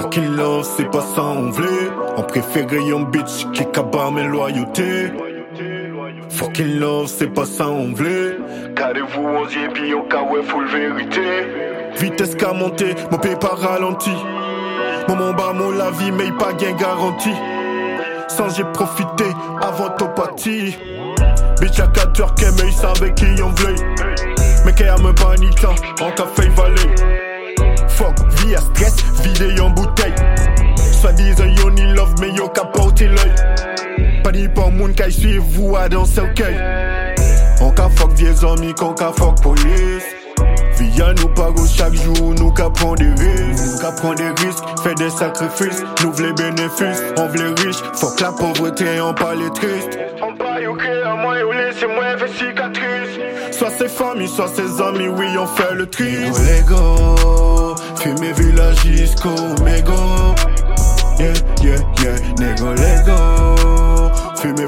Fucking 0.00 0.36
love, 0.36 0.64
c'est 0.76 0.88
pas 0.88 1.00
ça 1.00 1.22
on 1.22 1.50
voulait. 1.50 1.90
On 2.16 2.22
préférait 2.22 2.92
un 2.94 3.00
bitch 3.00 3.50
qui 3.52 3.66
cabane 3.72 4.14
mes 4.14 4.28
loyautés. 4.28 5.10
Fucking 6.30 6.78
love, 6.78 7.08
c'est 7.08 7.26
pas 7.26 7.44
ça 7.44 7.66
on 7.66 7.92
voulait. 7.92 8.36
Gardez-vous 8.76 9.20
11 9.20 9.56
et 9.56 9.68
puis 9.74 9.94
au 9.94 10.02
cas 10.02 10.22
où 10.22 10.40
full 10.44 10.68
vérité. 10.68 11.20
Vitesse 11.98 12.36
qu'a 12.36 12.52
monté, 12.52 12.94
mon 13.10 13.18
pays 13.18 13.34
pas 13.34 13.56
ralenti. 13.56 14.12
Mon 15.08 15.32
bas 15.32 15.52
mon 15.52 15.72
la 15.72 15.90
vie, 15.90 16.12
mais 16.12 16.30
pas 16.38 16.52
gain 16.52 16.76
garantie. 16.78 17.34
Sans 18.28 18.50
j'ai 18.50 18.62
profité 18.72 19.24
avant 19.60 19.88
ton 19.98 20.06
parti. 20.14 20.78
Bitch 21.60 21.80
à 21.80 21.88
4 21.88 22.20
heures 22.20 22.34
qu'elle 22.36 22.52
mais 22.52 22.70
savait 22.70 23.14
qui 23.14 23.26
on 23.42 23.48
voulait. 23.48 23.74
Mais 24.64 24.72
qu'elle 24.74 24.90
a 24.90 24.98
me 24.98 25.12
paniquant, 25.12 25.74
on 26.00 26.10
t'a 26.12 26.26
fait 26.26 26.50
valer. 26.50 26.94
Fuck, 27.88 28.14
vie 28.36 28.54
à 28.54 28.60
stress, 28.60 28.94
vidé 29.22 29.27
vous 35.36 35.76
à 35.76 35.88
dans 35.88 36.04
cueil. 36.34 36.56
On 37.60 37.70
ka 37.70 37.88
fuck 37.94 38.12
vieux 38.12 38.34
amis, 38.44 38.72
qu'on 38.74 38.94
ka 38.94 39.12
fuck 39.12 39.42
police. 39.42 40.04
Via 40.78 41.12
nous 41.14 41.28
pago 41.28 41.66
chaque 41.66 41.94
jour, 41.94 42.34
nous 42.38 42.52
ka 42.52 42.70
prend 42.70 42.94
des 42.94 43.10
risques. 43.10 43.64
Nous 43.64 43.78
ka 43.80 43.90
prend 43.92 44.14
des 44.14 44.28
risques, 44.28 44.64
fait 44.82 44.94
des 44.94 45.10
sacrifices. 45.10 45.82
Nous 46.02 46.12
les 46.22 46.32
bénéfices, 46.32 47.02
on 47.18 47.26
v'lait 47.26 47.52
riche. 47.62 47.82
Fuck 47.94 48.20
la 48.20 48.32
pauvreté, 48.32 49.00
on 49.00 49.12
parle 49.12 49.50
triste. 49.52 49.98
On 50.22 50.34
parle 50.36 50.66
au 50.68 50.78
à 50.78 51.14
moi, 51.16 51.34
au 51.44 51.52
laissez-moi 51.52 52.16
faire 52.16 52.28
cicatrice. 52.28 53.18
Soit 53.50 53.70
ses 53.70 53.88
familles, 53.88 54.28
soit 54.28 54.48
ses 54.48 54.80
amis, 54.80 55.08
oui, 55.08 55.26
on 55.38 55.46
fait 55.46 55.74
le 55.74 55.86
tri. 55.86 56.12
Lego, 56.14 57.74
fumer 57.96 58.32
village 58.32 58.78
jusqu'au 58.84 59.34
mégo. 59.64 59.92
Yeah, 61.18 61.32
yeah, 61.62 61.78
yeah, 62.00 62.16
nego 62.38 62.72
Lego. 62.74 63.17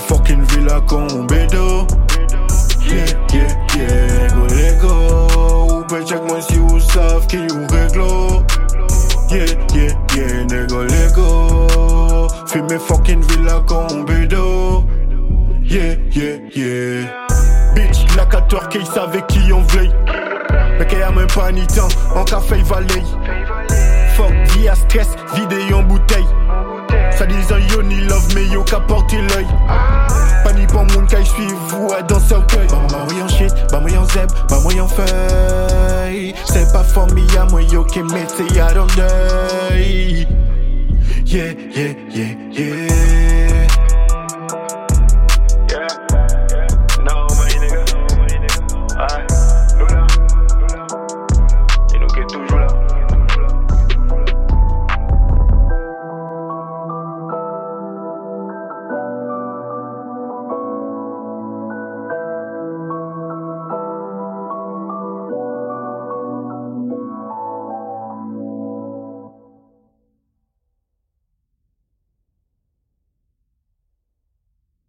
Fucking 0.08 0.44
villa 0.46 0.80
con 0.86 1.26
bédo. 1.26 1.86
Yeah, 2.82 3.06
yeah, 3.32 3.48
yeah, 3.76 4.28
nego 4.28 4.46
Lego. 4.54 4.94
Ou 5.70 5.82
peut 5.84 6.04
check 6.04 6.20
moi 6.28 6.40
si 6.40 6.58
vous 6.58 6.80
savez 6.80 7.26
qui 7.28 7.36
vous 7.36 7.66
réglo. 7.70 8.42
Yeah, 9.30 9.46
yeah, 9.74 9.92
yeah, 10.16 10.44
nego 10.50 10.84
Lego. 10.84 12.28
Fumer 12.46 12.78
fucking 12.80 13.22
villa 13.22 13.62
con 13.66 14.04
bédo. 14.04 14.84
Yeah, 15.62 15.96
yeah, 16.12 16.38
yeah. 16.54 17.06
Bitch, 17.74 18.16
la 18.16 18.26
4 18.26 18.68
qu'il 18.68 18.86
savait 18.86 19.22
qui 19.28 19.52
on 19.52 19.60
voulait. 19.60 19.90
Mais 20.78 20.86
qu'il 20.86 20.98
y 20.98 21.02
a 21.02 21.10
même 21.10 21.26
pas 21.28 21.52
ni 21.52 21.66
temps, 21.66 21.88
en 22.16 22.24
café 22.24 22.56
valet. 22.64 23.04
Fuck, 24.16 24.32
vie 24.56 24.68
à 24.68 24.74
stress, 24.74 25.08
vidé 25.34 25.72
en 25.72 25.82
bouteille. 25.82 26.26
Ça 27.12 27.26
disant 27.26 27.58
yo 27.72 27.82
ni 27.82 28.00
love, 28.00 28.34
mais 28.34 28.46
yo 28.46 28.64
qu'à 28.64 28.80
porter 28.80 29.20
l'œil. 29.20 29.46
Suivre, 31.24 31.58
vous 31.68 31.92
à 31.92 32.02
dans 32.02 32.20
ce 32.20 32.34
cueil. 32.34 32.66
Bah 32.68 33.06
moi 33.10 33.22
en 33.22 33.28
shit, 33.28 33.52
bah 33.70 33.80
moi 33.80 33.90
en 33.98 34.04
zeb, 34.06 34.30
bah 34.48 34.58
moi 34.62 34.72
en 34.80 34.88
feuille. 34.88 36.34
C'est 36.44 36.72
pas 36.72 36.82
famille 36.82 37.36
à 37.38 37.44
moi 37.44 37.62
yo 37.62 37.84
qui 37.84 38.02
mette 38.02 38.34
y'a 38.54 38.72
dans 38.72 38.86
deuil. 38.86 40.26
Yeah, 41.26 41.52
yeah, 41.74 41.94
yeah, 42.12 42.34
yeah. 42.52 43.19